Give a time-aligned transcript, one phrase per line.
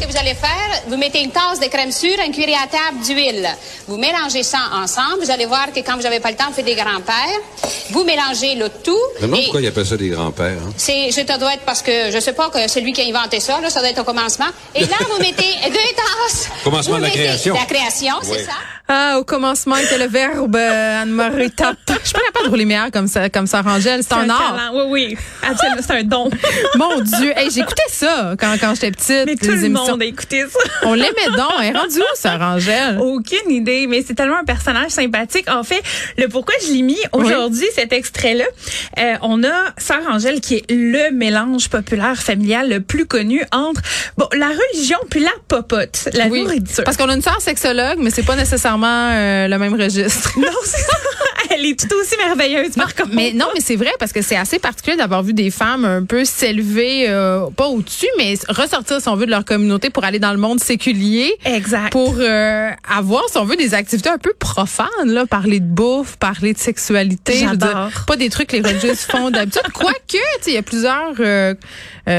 [0.00, 2.66] Ce que vous allez faire, vous mettez une tasse de crème sûre, une cuillère à
[2.66, 3.48] table d'huile.
[3.86, 5.22] Vous mélangez ça ensemble.
[5.24, 7.40] Vous allez voir que quand vous n'avez pas le temps, vous faites des grands-pères.
[7.90, 8.96] Vous mélangez le tout.
[9.16, 10.58] Je me demande pourquoi il appelle ça des grands-pères.
[10.64, 10.72] hein?
[10.76, 13.04] c'est, je te dois être parce que je sais pas que c'est lui qui a
[13.16, 14.46] inventé ça, là, ça doit être au commencement.
[14.74, 16.48] Et là, vous mettez deux tasses.
[16.64, 17.54] Commencement Vous de la création.
[17.54, 18.28] La création, Oui.
[18.32, 18.52] c'est ça.
[18.90, 21.76] Ah, au commencement était le verbe, euh, Anne-Marie tape.
[21.88, 24.00] Je suis pas capable de rouler comme ça, comme ça, Rangel.
[24.02, 24.56] C'est un art.
[24.56, 24.72] talent.
[24.72, 25.18] Oui, oui.
[25.46, 26.30] Absolument, c'est un don.
[26.76, 27.32] Mon Dieu.
[27.36, 29.26] Hey, j'écoutais ça quand, quand j'étais petite.
[29.26, 29.88] Mais tout les le émissions.
[29.90, 30.58] monde a écouté ça.
[30.84, 31.50] On l'aimait donc.
[31.60, 32.98] Elle est rendue où, ça, Rangel?
[32.98, 35.50] Aucune idée, mais c'est tellement un personnage sympathique.
[35.50, 35.82] En fait,
[36.16, 38.44] le pourquoi je l'ai mis aujourd'hui, cet extrait-là,
[38.98, 43.82] euh, on a Sœur Angèle qui est le mélange populaire familial le plus connu entre
[44.16, 46.42] bon la religion puis la popote, la Oui.
[46.42, 46.84] nourriture.
[46.84, 50.32] Parce qu'on a une sœur sexologue, mais c'est pas nécessairement euh, le même registre.
[50.38, 50.92] non, c'est ça.
[51.50, 53.10] Elle est tout aussi merveilleuse, par contre.
[53.14, 56.04] Mais non, mais c'est vrai parce que c'est assez particulier d'avoir vu des femmes un
[56.04, 60.18] peu s'élever, euh, pas au-dessus, mais ressortir, si on veut, de leur communauté pour aller
[60.18, 61.32] dans le monde séculier.
[61.44, 61.90] Exact.
[61.90, 66.16] Pour euh, avoir, si on veut, des activités un peu profanes, là, parler de bouffe,
[66.16, 67.38] parler de sexualité.
[67.38, 67.90] je veux dire, J'adore.
[68.06, 69.62] Pas des trucs que les religieuses font d'habitude.
[69.72, 71.54] Quoique, tu sais, il y a plusieurs euh,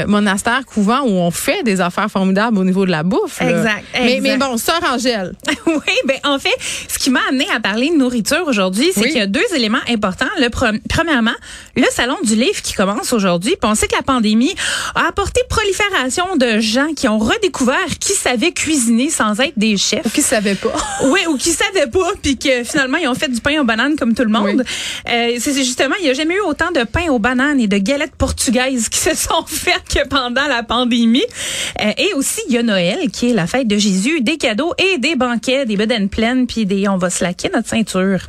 [0.06, 3.40] monastères, couvents où on fait des affaires formidables au niveau de la bouffe.
[3.40, 3.50] là.
[3.50, 4.22] Exact, Mais, exact.
[4.22, 5.32] mais bon, sœur Angèle.
[5.66, 6.49] Oui, ben en fait,
[6.88, 9.08] ce qui m'a amené à parler de nourriture aujourd'hui, c'est Oui.
[9.08, 10.26] qu'il y a deux éléments importants.
[10.38, 11.34] Le pre- premièrement,
[11.76, 13.54] le salon du livre qui commence aujourd'hui.
[13.62, 14.54] On sait que la pandémie
[14.94, 20.12] a apporté prolifération de gens qui ont redécouvert qui savaient cuisiner sans être des chefs.
[20.12, 20.72] Qui savait pas?
[21.04, 23.96] Oui, ou qui savaient pas, puis que finalement ils ont fait du pain aux bananes
[23.96, 24.64] comme tout le monde.
[25.08, 27.78] Euh, c'est justement, il y a jamais eu autant de pain aux bananes et de
[27.78, 31.24] galettes portugaises qui se sont faites que pendant la pandémie.
[31.80, 34.72] Euh, et aussi, il y a Noël, qui est la fête de Jésus, des cadeaux
[34.78, 38.26] et des banquets, des bedaines pleines, puis des on va se laquer notre ceinture.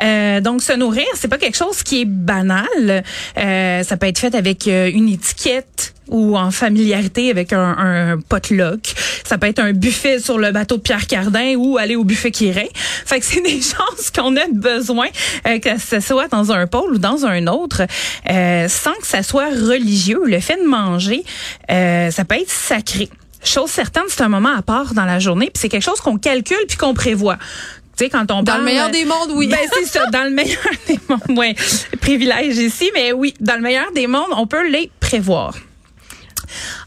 [0.00, 3.04] Euh, donc se nourrir, c'est pas quelque chose qui est banal.
[3.38, 8.20] Euh, ça peut être fait avec euh, une étiquette ou en familiarité avec un, un
[8.20, 8.94] potluck.
[9.24, 12.30] Ça peut être un buffet sur le bateau de Pierre Cardin ou aller au buffet
[12.30, 12.66] Quirin.
[13.06, 15.06] Fait que c'est des choses qu'on a besoin,
[15.46, 17.82] euh, que ce soit dans un pôle ou dans un autre,
[18.30, 20.22] euh, sans que ça soit religieux.
[20.26, 21.24] Le fait de manger,
[21.70, 23.08] euh, ça peut être sacré.
[23.44, 26.16] Chose certaine, c'est un moment à part dans la journée, puis c'est quelque chose qu'on
[26.18, 27.38] calcule puis qu'on prévoit.
[27.96, 29.48] Tu sais, quand on Dans parle, le meilleur des mondes, oui.
[29.48, 31.38] Ben, c'est ça, dans le meilleur des mondes.
[31.38, 31.54] Ouais,
[32.00, 35.54] privilège ici, mais oui, dans le meilleur des mondes, on peut les prévoir.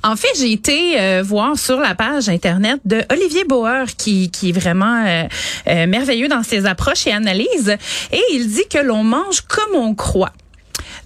[0.03, 4.49] En fait, j'ai été euh, voir sur la page internet de Olivier Bauer, qui, qui
[4.49, 5.23] est vraiment euh,
[5.67, 7.75] euh, merveilleux dans ses approches et analyses,
[8.11, 10.33] et il dit que l'on mange comme on croit.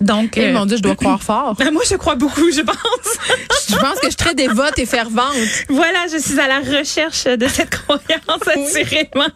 [0.02, 1.56] Donc, Eh, euh, mon Dieu, je dois croire fort.
[1.56, 2.78] ben, moi, je crois beaucoup, je pense.
[3.70, 5.36] Je pense que je suis très dévote et fervente.
[5.70, 9.30] Voilà, je suis à la recherche de cette croyance, assurément.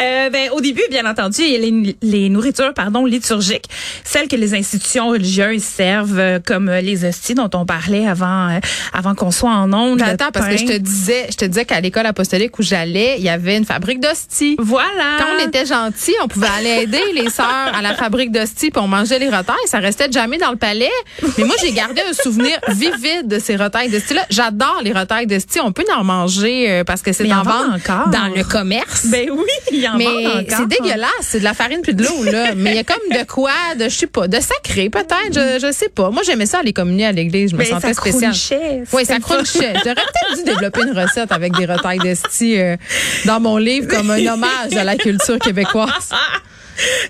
[0.00, 3.66] Euh, ben, au début, bien entendu, il y a les, nourritures pardon, liturgiques,
[4.02, 8.50] celles que les institutions religieuses servent, euh, comme euh, les hosties dont on parlait avant,
[8.50, 8.58] euh,
[8.92, 10.00] avant qu'on soit en ondes.
[10.00, 13.16] Le attends, parce que je te disais, je te disais qu'à l'école apostolique où j'allais,
[13.18, 14.56] il y avait une fabrique d'hosties.
[14.58, 15.18] Voilà.
[15.18, 18.82] Quand on était gentils, on pouvait aller aider les sœurs à la fabrique d'hosties puis
[18.82, 19.54] on mangeait les retailles.
[19.74, 20.88] Ça restait jamais dans le palais.
[21.36, 24.24] Mais moi, j'ai gardé un souvenir vivide de ces retailles d'hosties-là.
[24.30, 25.58] J'adore les retailles d'hosties.
[25.58, 28.08] On peut en manger euh, parce que c'est Mais en vente encore.
[28.10, 29.06] dans le commerce.
[29.06, 29.42] Ben oui,
[29.72, 30.58] il y en mais vendent encore.
[30.58, 32.54] c'est dégueulasse, c'est de la farine puis de l'eau là.
[32.54, 35.66] Mais il y a comme de quoi, de je sais pas, de sacré peut-être, je,
[35.66, 36.10] je sais pas.
[36.10, 38.84] Moi j'aimais ça aller communier à l'église, je me Ben, sentais ça spéciale.
[38.92, 39.72] Oui, ça crounchait.
[39.82, 42.76] J'aurais peut-être dû développer une recette avec des retailles d'esti euh,
[43.24, 46.10] dans mon livre comme un hommage à la culture québécoise.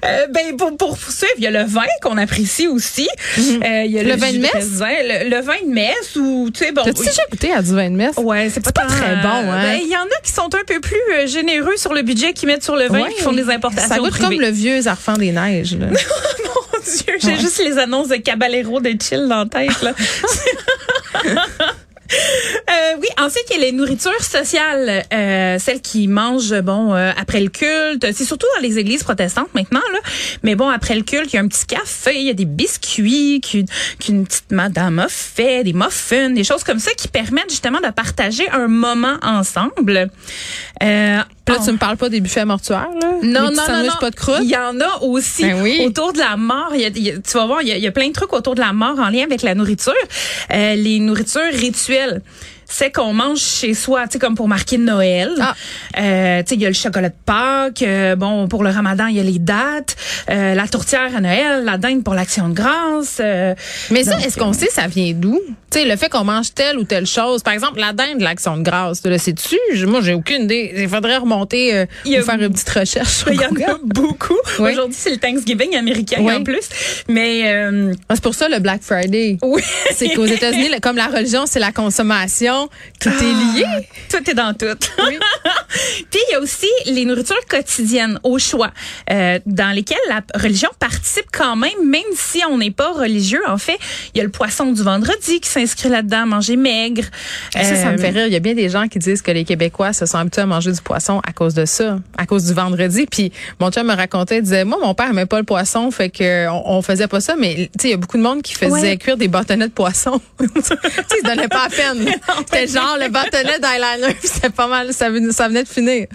[0.05, 3.09] Euh, ben pour, pour poursuivre, il y a le vin qu'on apprécie aussi.
[3.39, 4.09] Euh, il y a Mhm.
[4.09, 4.53] Le le, vin de messe?
[4.53, 6.83] raisin, le, le vin de messe ou tu sais bon.
[6.85, 8.17] T'as-tu déjà goûté à du vin de messe?
[8.19, 9.63] Ouais, c'est pas, pas tant, très bon, hein?
[9.63, 12.33] ben, Il y en a qui sont un peu plus euh, généreux sur le budget
[12.33, 13.13] qu'ils mettent sur le vin, Ouais.
[13.15, 14.29] qui font des importations Ça goûte privées.
[14.37, 15.77] comme le vieux Zarfan des neiges.
[15.79, 15.87] là.
[16.45, 17.39] Mon Dieu, j'ai Ouais.
[17.41, 19.93] juste les annonces de Caballero de chill dans la tête là.
[22.71, 27.13] Euh, oui, ensuite il y a les nourritures sociales, euh, celles qui mangent bon euh,
[27.17, 28.07] après le culte.
[28.13, 29.99] C'est surtout dans les églises protestantes maintenant là.
[30.43, 32.47] Mais bon après le culte, il y a un petit café, il y a des
[32.47, 37.81] biscuits qu'une petite madame a fait, des muffins, des choses comme ça qui permettent justement
[37.81, 40.11] de partager un moment ensemble.
[40.83, 41.25] Euh, là,
[41.65, 43.09] tu me parles pas des buffets mortuaires, là?
[43.23, 43.93] non, Les non, non, non.
[44.01, 44.39] pas de croûte?
[44.43, 45.83] Il y en a aussi Ben oui.
[45.87, 46.71] autour de la mort.
[46.75, 47.93] Il y a, il y a- tu vas voir, il y, a, il y a
[47.93, 49.93] plein de trucs autour de la mort en lien avec la nourriture.
[50.53, 52.04] Euh, les nourritures rituelles.
[52.05, 52.23] Brazil.
[52.67, 55.31] C'est qu'on mange chez soi, tu sais, comme pour marquer Noël.
[55.41, 55.55] Ah.
[55.99, 57.83] Euh, tu sais, il y a le chocolat de Pâques.
[57.83, 59.97] euh, bon, pour le ramadan, il y a les dates.
[60.31, 63.19] euh, la tourtière à Noël, la dinde pour l'action de grâce.
[63.21, 63.55] euh,
[63.91, 65.41] Mais ça, est-ce qu'on sait ça vient d'où?
[65.71, 67.43] Tu sais, le fait qu'on mange telle ou telle chose.
[67.43, 69.05] Par exemple, la dinde de l'action de grâce.
[69.05, 69.57] Là, c'est-tu?
[69.73, 70.73] Je- Moi, j'ai aucune idée.
[70.77, 73.73] Il faudrait remonter euh, Il y a- ou faire une petite recherche Il y en
[73.73, 74.35] a beaucoup.
[74.59, 74.71] Oui.
[74.73, 76.33] Aujourd'hui, c'est le Thanksgiving américain Oui.
[76.35, 76.69] en plus.
[77.09, 79.37] Mais euh, Ah, c'est pour ça le Black Friday.
[79.43, 79.63] oui.
[79.95, 82.54] C'est qu'aux États-Unis, le- comme la religion, c'est la consommation.
[83.01, 83.89] Tout est lié.
[84.11, 84.67] Tout est dans tout.
[86.11, 88.71] Puis il y a aussi les nourritures quotidiennes au choix,
[89.11, 93.43] euh, dans lesquelles la religion participe quand même, même si on n'est pas religieux.
[93.49, 93.79] En fait,
[94.15, 97.05] il y a le poisson du vendredi qui s'inscrit là-dedans, manger maigre.
[97.53, 98.27] Ça, ça me Euh, fait rire.
[98.27, 100.47] Il y a bien des gens qui disent que les Québécois se sont habitués à
[100.47, 103.07] manger du poisson à cause de ça, à cause du vendredi.
[103.11, 106.11] Puis mon chum me racontait, il disait, moi, mon père aimait pas le poisson, fait
[106.11, 107.35] que on, on faisait pas ça.
[107.37, 108.97] Mais tu sais, il y a beaucoup de monde qui faisait Ouais.
[108.97, 110.21] cuire des bâtonnets de poisson.
[110.39, 110.75] tu sais,
[111.13, 112.05] ils se donnaient pas à peine.
[112.51, 114.17] C'était genre le bâtonnet d'eyeliner.
[114.23, 114.93] C'était pas mal.
[114.93, 116.07] Ça venait, ça venait de finir.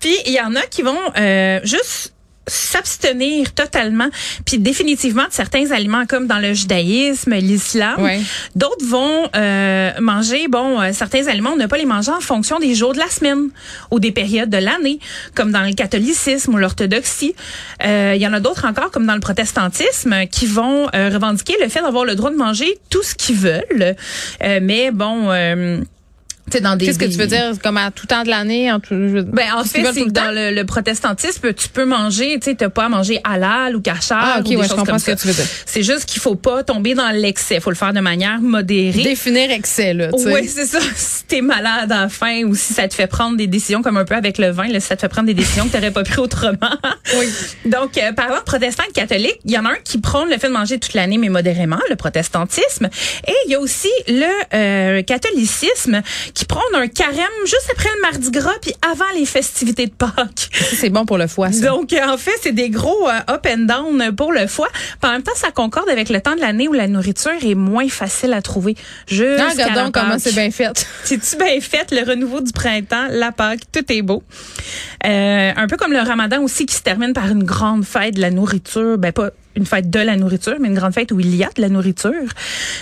[0.00, 2.13] Puis il y en a qui vont euh, juste
[2.46, 4.08] s'abstenir totalement,
[4.44, 8.02] puis définitivement de certains aliments comme dans le judaïsme, l'islam.
[8.02, 8.20] Ouais.
[8.54, 12.58] D'autres vont euh, manger, bon, euh, certains aliments, on ne pas les manger en fonction
[12.58, 13.48] des jours de la semaine
[13.90, 14.98] ou des périodes de l'année,
[15.34, 17.34] comme dans le catholicisme ou l'orthodoxie.
[17.84, 21.54] Euh, Il y en a d'autres encore, comme dans le protestantisme, qui vont euh, revendiquer
[21.60, 23.96] le fait d'avoir le droit de manger tout ce qu'ils veulent.
[24.42, 25.30] Euh, mais bon...
[26.60, 27.52] dans des Qu'est-ce que tu veux dire?
[27.62, 28.70] Comme à tout temps de l'année?
[28.70, 32.38] En tout, je- ben, en fait, c'est que dans le, le protestantisme, tu peux manger,
[32.40, 34.68] tu sais, t'as pas à manger halal ou kachar Ah, ok, ou des ouais, je
[34.68, 35.16] choses comprends comme ce que ça.
[35.16, 35.46] tu veux dire.
[35.66, 37.60] C'est juste qu'il faut pas tomber dans l'excès.
[37.60, 39.02] faut le faire de manière modérée.
[39.02, 40.10] Définir excès, là.
[40.12, 40.32] tu sais.
[40.32, 40.78] Oui, c'est ça.
[40.96, 43.96] Si t'es malade à la fin ou si ça te fait prendre des décisions comme
[43.96, 45.90] un peu avec le vin, là, si ça te fait prendre des décisions que t'aurais
[45.90, 46.58] pas pris autrement.
[47.18, 47.26] Oui.
[47.66, 50.38] Donc, euh, parlant de protestants et catholiques, il y en a un qui prône le
[50.38, 52.88] fait de manger toute l'année, mais modérément, le protestantisme.
[53.26, 54.24] Et il y a aussi le
[54.54, 56.02] euh, catholicisme
[56.34, 60.50] qui prône un carême juste après le mardi gras puis avant les festivités de Pâques.
[60.52, 61.66] C'est bon pour le foie, ça.
[61.66, 64.68] Donc, euh, en fait, c'est des gros euh, up and down pour le foie.
[65.00, 67.54] Puis en même temps, ça concorde avec le temps de l'année où la nourriture est
[67.54, 68.76] moins facile à trouver.
[69.06, 70.20] Jusqu'à Ah, regarde la donc comment Pâques.
[70.20, 70.86] c'est bien fait.
[71.04, 74.22] C'est-tu bien fait, le renouveau du printemps, la Pâque, tout est beau.
[75.06, 78.20] Euh, un peu comme le ramadan aussi qui se termine par une grande fête de
[78.20, 78.98] la nourriture.
[78.98, 81.50] Ben, pas une fête de la nourriture, mais une grande fête où il y a
[81.54, 82.12] de la nourriture.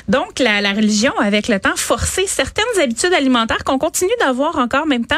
[0.09, 4.83] Donc, la, la religion, avec le temps, forcé certaines habitudes alimentaires qu'on continue d'avoir encore
[4.83, 5.17] en même temps.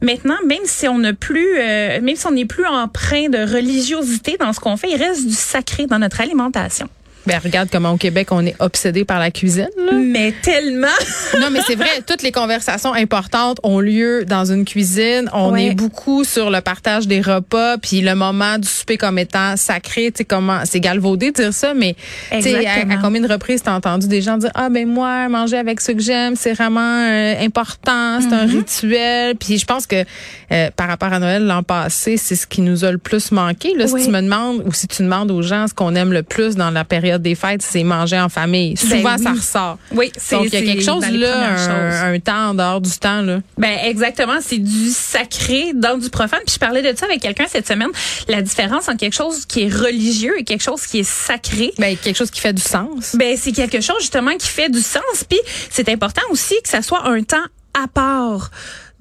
[0.00, 4.36] Maintenant, même si on n'a plus, euh, même si on n'est plus empreint de religiosité
[4.38, 6.88] dans ce qu'on fait, il reste du sacré dans notre alimentation.
[7.26, 9.92] Ben, regarde comment au Québec, on est obsédé par la cuisine, là.
[9.92, 10.86] Mais tellement!
[11.40, 15.28] Non, mais c'est vrai, toutes les conversations importantes ont lieu dans une cuisine.
[15.32, 15.66] On Ouais.
[15.66, 20.12] est beaucoup sur le partage des repas, puis le moment du souper comme étant sacré.
[20.12, 21.96] Tu sais comment c'est galvaudé de dire ça, mais
[22.30, 25.56] tu sais à, combien de reprises t'as entendu des gens dire ah ben moi manger
[25.56, 29.36] avec ceux que j'aime c'est vraiment euh, important, c'est un rituel.
[29.36, 30.04] Puis je pense que
[30.52, 33.74] euh, par rapport à Noël l'an passé, c'est ce qui nous a le plus manqué.
[33.76, 36.22] Là, si tu me demandes ou si tu demandes aux gens ce qu'on aime le
[36.22, 38.74] plus dans la période des fêtes, c'est manger en famille.
[38.74, 39.22] Ben Souvent oui.
[39.22, 39.78] ça ressort.
[39.92, 43.22] Oui, c'est Donc, il y a quelque chose là, un temps en dehors du temps.
[43.22, 43.40] Là.
[43.58, 46.40] Ben exactement, c'est du sacré dans du profane.
[46.46, 47.90] Puis je parlais de ça avec quelqu'un cette semaine,
[48.28, 51.72] la différence entre quelque chose qui est religieux et quelque chose qui est sacré.
[51.78, 53.14] Ben, quelque chose qui fait du sens.
[53.14, 55.24] Ben c'est quelque chose justement qui fait du sens.
[55.28, 55.40] Puis
[55.70, 57.36] c'est important aussi que ça soit un temps
[57.74, 58.50] à part.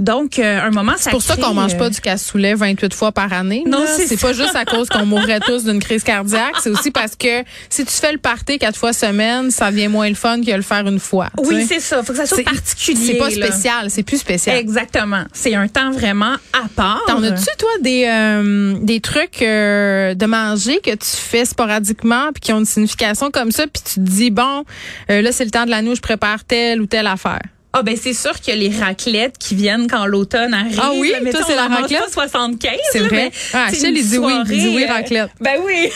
[0.03, 3.31] Donc euh, un moment C'est pour ça qu'on mange pas du cassoulet 28 fois par
[3.31, 3.63] année.
[3.65, 4.27] Non, c'est c'est ça.
[4.27, 6.55] pas juste à cause qu'on mourrait tous d'une crise cardiaque.
[6.61, 10.09] C'est aussi parce que si tu fais le party quatre fois semaine, ça vient moins
[10.09, 11.29] le fun que le faire une fois.
[11.37, 12.03] Oui, c'est ça.
[12.03, 13.05] Faut que ça soit C'est- particulier.
[13.13, 13.47] C'est pas là.
[13.47, 14.57] spécial, c'est plus spécial.
[14.57, 15.23] Exactement.
[15.31, 17.01] C'est un temps vraiment à part.
[17.07, 22.41] T'en as-tu, toi, des, euh, des trucs euh, de manger que tu fais sporadiquement puis
[22.41, 24.65] qui ont une signification comme ça, puis tu te dis, bon,
[25.09, 27.39] euh, là, c'est le temps de l'année où je prépare telle ou telle affaire?
[27.75, 30.79] Ah ben c'est sûr qu'il y a les raclettes qui viennent quand l'automne arrive.
[30.81, 31.11] Ah oui?
[31.31, 32.01] Toi, c'est la raclette?
[32.05, 32.71] pas 75.
[32.91, 33.31] C'est vrai?
[33.53, 35.29] Ah, c'est Achille, il dit oui, il dit soirée, oui, euh, raclette.
[35.41, 35.89] Ben oui.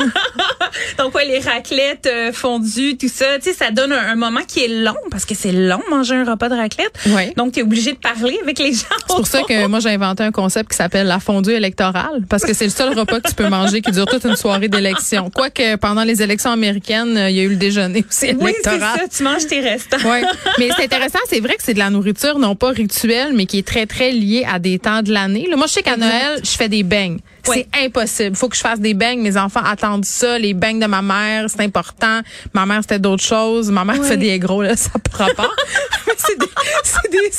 [0.98, 4.40] Donc ouais, les raclettes euh, fondues, tout ça, tu sais, ça donne un, un moment
[4.46, 6.92] qui est long parce que c'est long manger un repas de raclette.
[7.06, 7.32] Oui.
[7.36, 8.86] Donc tu es obligé de parler avec les gens.
[9.08, 12.44] C'est pour ça que moi, j'ai inventé un concept qui s'appelle la fondue électorale, parce
[12.44, 15.30] que c'est le seul repas que tu peux manger qui dure toute une soirée d'élection.
[15.30, 18.70] Quoique, pendant les élections américaines, euh, il y a eu le déjeuner aussi Oui, c'est
[18.70, 18.98] électoral.
[19.00, 19.98] ça, tu manges tes restants.
[20.08, 20.22] Ouais.
[20.58, 23.58] Mais c'est intéressant, c'est vrai que c'est de la nourriture non pas rituelle, mais qui
[23.58, 25.48] est très, très liée à des temps de l'année.
[25.56, 27.18] Moi, je sais qu'à Noël, je fais des beignes.
[27.42, 28.36] C'est impossible.
[28.36, 29.20] faut que je fasse des beignes.
[29.22, 30.38] Mes enfants attendent ça.
[30.38, 32.20] Les beignes de ma mère, c'est important.
[32.52, 33.70] Ma mère, c'était d'autres choses.
[33.70, 35.48] Ma mère fait des gros, là, ça prend pas.
[36.18, 36.46] C'est des-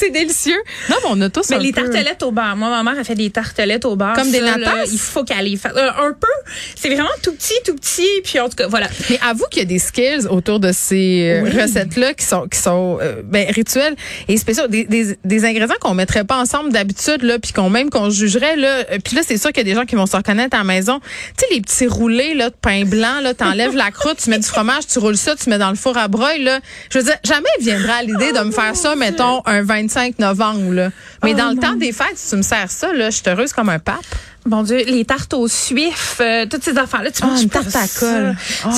[0.01, 0.57] c'est délicieux.
[0.89, 2.55] Non, mais on a tous Mais un les peu- tartelettes au beurre.
[2.55, 4.13] Moi, ma mère a fait des tartelettes au beurre.
[4.15, 4.85] Comme des Ça, natas?
[4.91, 5.73] Il faut qu'elle les fasse.
[5.75, 6.27] Euh, un peu.
[6.75, 8.07] C'est vraiment tout petit, tout petit.
[8.23, 8.87] Puis en tout cas, voilà.
[9.09, 11.61] Mais avoue qu'il y a des skills autour de ces euh, Oui.
[11.61, 13.95] recettes-là qui sont qui sont euh, ben, rituelles
[14.27, 17.89] et spéciaux, des, des, des ingrédients qu'on mettrait pas ensemble d'habitude là, puis qu'on même
[17.89, 18.83] qu'on jugerait là.
[19.03, 20.63] Puis là, c'est sûr qu'il y a des gens qui vont se reconnaître à la
[20.65, 20.99] maison.
[21.37, 24.39] Tu sais les petits roulés là de pain blanc là, t'enlèves la croûte, tu mets
[24.39, 26.59] du fromage, tu roules ça, tu mets dans le four à broil là.
[26.89, 30.71] Je veux dire, jamais viendra à l'idée de me faire ça, mettons un 25 novembre
[30.73, 30.89] là.
[31.23, 33.23] Mais Oh, dans le temps des fêtes, si tu me sers ça là, je suis
[33.29, 33.97] heureuse comme un pape.
[34.45, 37.67] Mon Dieu, les tartes aux suifs, euh, toutes ces affaires-là, tu Ah, manges une tarte
[37.75, 37.99] à ça.
[37.99, 38.35] colle.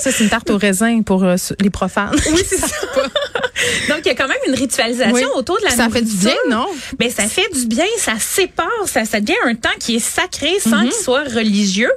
[0.00, 2.10] Ça, c'est une tarte au raisin pour euh, les profanes.
[2.32, 2.66] Oui, c'est ça.
[3.88, 5.22] Donc, il y a quand même une ritualisation Oui.
[5.34, 6.30] autour de la Ça fait du nourriture.
[6.48, 6.66] bien, non?
[6.98, 10.58] Ben, ça fait du bien, ça sépare, ça, ça devient un temps qui est sacré
[10.60, 10.88] sans Mhm.
[10.90, 11.90] qu'il soit religieux.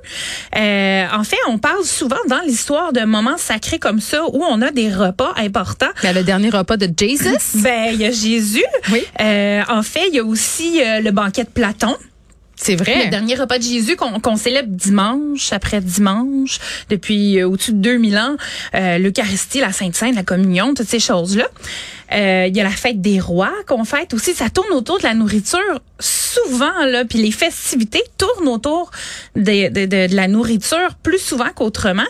[0.55, 4.61] Euh, en fait, on parle souvent dans l'histoire de moments sacrés comme ça où on
[4.61, 5.89] a des repas importants.
[6.03, 7.37] Ben, le dernier repas de Jesus.
[7.55, 8.63] Ben, il y a Jésus.
[8.91, 9.03] Oui.
[9.21, 11.95] Euh, en fait, il y a aussi euh, le banquet de Platon.
[12.61, 13.07] C'est Le vrai.
[13.07, 18.35] dernier repas de Jésus qu'on célèbre dimanche après dimanche depuis euh, au-dessus de 2000 ans,
[18.75, 21.47] euh, l'Eucharistie, la Sainte Sainte, la communion, toutes ces choses-là.
[22.13, 24.33] Euh, Il y a la fête des rois qu'on fête aussi.
[24.33, 28.89] Ça tourne autour de la nourriture souvent là, puis les festivités tournent autour
[29.35, 32.05] de, de, de, de la nourriture plus souvent qu'autrement.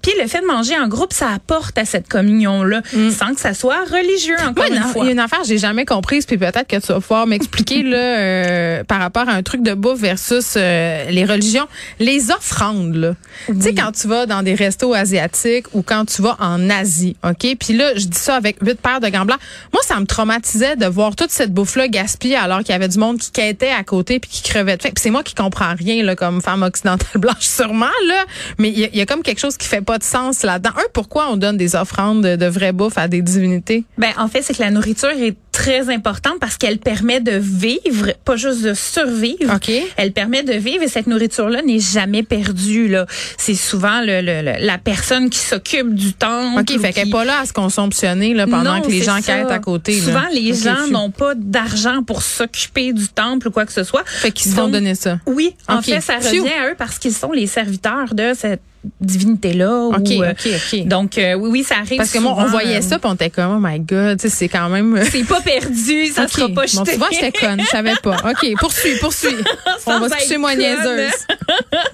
[0.00, 3.52] Puis le fait de manger en groupe, ça apporte à cette communion-là, sans que ça
[3.52, 5.02] soit religieux encore Moi, une fois.
[5.02, 7.26] il y a une affaire que j'ai jamais comprise, puis peut-être que tu vas pouvoir
[7.26, 11.66] m'expliquer là euh, par rapport à un truc de bouffe versus euh, les religions,
[11.98, 12.94] les offrandes.
[12.94, 13.14] là.
[13.46, 17.16] Tu sais quand tu vas dans des restos asiatiques ou quand tu vas en Asie,
[17.24, 17.56] ok?
[17.58, 19.40] Puis là, je dis ça avec huit paires de gants blancs.
[19.72, 22.88] Moi, ça me traumatisait de voir toute cette bouffe là gaspillée alors qu'il y avait
[22.88, 24.90] du monde qui quêtait à côté puis qui crevait de faim.
[24.96, 28.24] C'est moi qui comprends rien là comme femme occidentale blanche sûrement là,
[28.58, 30.42] mais il y, a- il y a comme quelque chose qui fait pas de sens
[30.42, 30.70] là-dedans.
[30.76, 33.84] Un, pourquoi on donne des offrandes de, de vraie bouffe à des divinités?
[33.98, 38.12] Ben, en fait, c'est que la nourriture est très importante parce qu'elle permet de vivre,
[38.24, 39.54] pas juste de survivre.
[39.54, 39.70] OK.
[39.96, 42.88] Elle permet de vivre et cette nourriture-là n'est jamais perdue.
[42.88, 43.06] Là,
[43.38, 46.60] c'est souvent le, le- le- la personne qui s'occupe du temple.
[46.60, 48.88] OK, fait ou qu'elle qui- n'est pas là à se consomptionner là, pendant Non, que
[48.90, 49.36] les gens ça.
[49.38, 49.92] quêtent à côté.
[50.00, 50.02] là.
[50.06, 54.02] Souvent, les gens n'ont pas d'argent pour s'occuper du temple ou quoi que ce soit.
[54.06, 55.20] Fait qu'ils se font donner ça.
[55.26, 58.60] Oui, en fait, ça revient à eux parce qu'ils sont les serviteurs de cette
[59.00, 59.86] divinité-là.
[59.88, 60.86] OK, ou, euh, OK, OK.
[60.86, 63.30] Donc, euh, oui, oui, ça arrive Parce que moi, on voyait ça, puis on était
[63.30, 64.96] comme, oh my God, tu sais, c'est quand même.
[64.96, 66.92] euh, C'est pas perdu, ça sera pas Bon, jeté.
[66.92, 68.16] tu vois, j'étais conne, je savais pas.
[68.30, 69.28] OK, poursuis, poursuis.
[69.86, 70.58] on va se coucher être moi conne.
[70.60, 71.12] niaiseuse.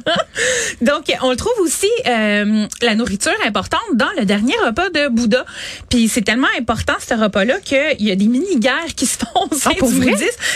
[0.80, 5.44] Donc, on le trouve aussi, euh, la nourriture importante dans le dernier repas de Bouddha.
[5.88, 9.54] Puis c'est tellement important, ce repas-là, qu'il y a des mini-guerres qui se font au
[9.54, 10.12] sein Ah, pour du vrai?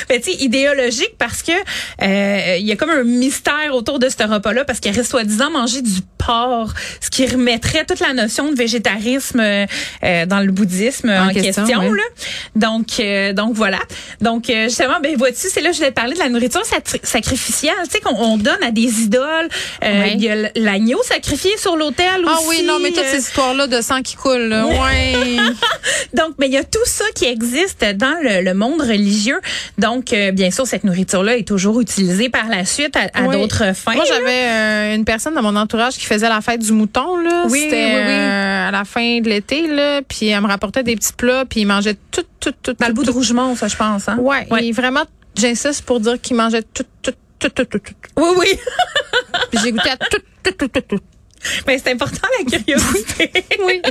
[0.08, 4.08] Ben, tu sais, idéologique parce que euh, il y a comme un mystère autour de
[4.08, 8.50] ce repas-là parce qu'il reste soi-disant manger du porc, ce qui remettrait toute la notion
[8.50, 9.66] de végétarisme euh,
[10.02, 11.80] euh, dans le bouddhisme En en, question, question.
[11.90, 11.96] oui.
[11.98, 12.04] là.
[12.56, 13.78] Donc, euh, donc voilà.
[14.20, 16.62] Donc euh, justement, ben vois-tu, c'est là que je voulais te parler de la nourriture
[16.64, 17.74] sacri- sacrificielle.
[17.84, 19.48] Tu sais qu'on on donne à des idoles.
[19.82, 20.12] Euh, Ouais.
[20.16, 22.48] Il y a l'agneau sacrifié sur l'autel Ah aussi.
[22.48, 24.66] oui, non, mais toutes ces histoires-là de sang qui coule, là.
[24.66, 25.36] Ouais.
[26.14, 29.40] donc, mais il y a tout ça qui existe dans le, le monde religieux.
[29.78, 33.36] Donc, euh, bien sûr, cette nourriture-là est toujours utilisée par la suite à, à Oui.
[33.36, 33.94] d'autres fins.
[33.94, 37.44] Moi, j'avais euh, une personne dans mon entourage qui faisait la fête du mouton, là.
[37.48, 38.12] Oui, C'était oui, oui.
[38.12, 40.00] euh, à la fin de l'été, là.
[40.02, 42.74] Puis elle me rapportait des petits plats, puis il mangeait tout, tout, tout.
[42.78, 43.10] Dans le tout, bout de.
[43.10, 44.08] Rougemont, ça, je pense.
[44.08, 44.16] Hein?
[44.18, 44.66] Ouais, Ouais.
[44.66, 45.04] et vraiment,
[45.36, 47.94] j'insiste pour dire qu'il mangeait tout, tout, tout, tout, tout, tout.
[48.16, 48.58] Oui, oui.
[49.50, 51.00] Puis j'ai goûté à tout, tout, tout, tout, tout.
[51.66, 53.30] mais c'est important, la curiosité.
[53.66, 53.82] Oui.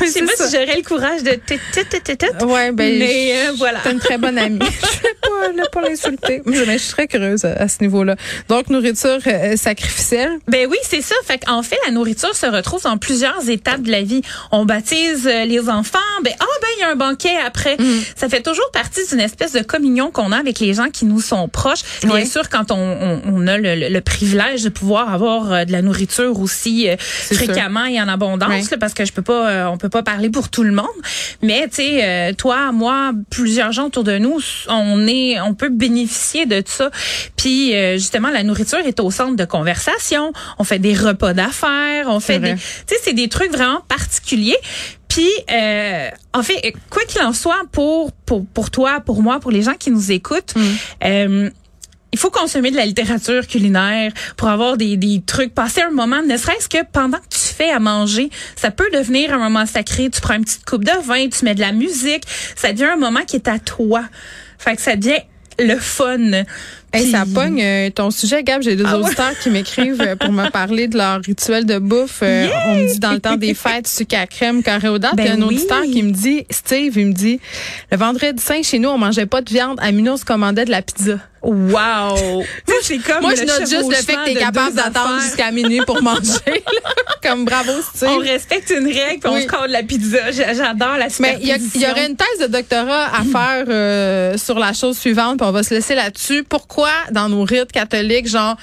[0.00, 1.30] Je sais pas si j'aurais le courage de...
[1.46, 2.44] tit, tit, tit.
[2.44, 2.98] Ouais, ben.
[2.98, 3.78] Mais euh, voilà.
[3.90, 4.58] Une très bonne amie.
[5.44, 6.42] je vais pas là pour l'insulter.
[6.46, 8.16] Mais je suis très curieuse à, à ce niveau-là.
[8.48, 10.30] Donc, nourriture euh, sacrificielle?
[10.48, 11.14] Ben oui, c'est ça.
[11.24, 14.22] Fait en fait, la nourriture se retrouve dans plusieurs étapes de la vie.
[14.50, 15.98] On baptise euh, les enfants.
[16.24, 17.76] Ben ah ben il y a un banquet après.
[18.16, 21.20] Ça fait toujours partie d'une espèce de communion qu'on a avec les gens qui nous
[21.20, 21.80] sont proches.
[22.02, 22.26] Bien Oui.
[22.26, 25.72] sûr, quand on, on, on a le, le- le privilège de pouvoir avoir euh, de
[25.72, 27.36] la nourriture aussi euh, sûr.
[27.36, 28.66] fréquemment et en abondance, Oui.
[28.70, 30.86] là, parce que je peux pas, euh, on peut pas parler pour tout le monde.
[31.42, 35.68] Mais tu sais, euh, toi, moi, plusieurs gens autour de nous, on est, on peut
[35.68, 36.90] bénéficier de ça.
[37.36, 40.32] Puis euh, justement, la nourriture est au centre de conversation.
[40.58, 44.58] On fait des repas d'affaires, on fait des, tu sais, c'est des trucs vraiment particuliers.
[45.08, 49.50] Puis, euh, en fait, quoi qu'il en soit, pour, pour pour toi, pour moi, pour
[49.50, 50.54] les gens qui nous écoutent,
[51.04, 51.50] euh,
[52.12, 56.22] il faut consommer de la littérature culinaire pour avoir des, des trucs, passer un moment,
[56.22, 60.10] ne serait-ce que pendant que tu fais à manger, ça peut devenir un moment sacré.
[60.10, 62.24] Tu prends une petite coupe de vin, tu mets de la musique,
[62.54, 64.04] ça devient un moment qui est à toi.
[64.62, 65.20] Fait que ça devient
[65.58, 66.18] le fun.
[66.94, 68.62] Hey, ça pogne euh, ton sujet, Gab.
[68.62, 69.04] J'ai deux Ah ouais?
[69.06, 72.20] auditeurs qui m'écrivent euh, pour me parler de leur rituel de bouffe.
[72.22, 75.16] Euh, On me dit dans le temps des fêtes, sucre à crème, carré aux dates.
[75.16, 75.56] Ben Il y a un oui.
[75.56, 77.40] auditeur qui me dit, Steve, il me dit,
[77.90, 79.78] le vendredi saint, chez nous, on mangeait pas de viande.
[79.80, 81.18] À minuit, on se commandait de la pizza.
[81.42, 82.44] Wow!
[82.82, 86.00] C'est comme Moi, je note juste le fait que t'es capable d'attendre jusqu'à minuit pour
[86.02, 86.62] manger.
[87.22, 88.08] Comme bravo, Steve.
[88.10, 89.42] On respecte une règle, puis on Oui.
[89.42, 90.30] se colle la pizza.
[90.30, 94.58] J'a- J'adore la Mais il y, aurait une thèse de doctorat à faire euh, sur
[94.58, 96.44] la chose suivante, puis on va se laisser là-dessus.
[96.44, 98.56] Pourquoi dans nos rites catholiques, genre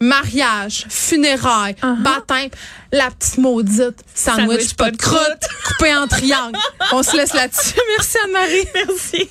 [0.00, 2.02] mariage, funérailles, Uh-huh.
[2.02, 2.50] baptême,
[2.92, 6.56] la petite maudite sandwich, Sandwich pas de croûte, coupé en triangle.
[6.92, 7.74] on se laisse là-dessus.
[7.96, 8.68] Merci Anne-Marie.
[8.74, 9.28] Merci.